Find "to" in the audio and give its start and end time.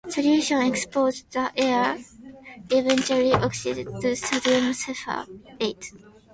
1.33-1.51, 4.01-4.15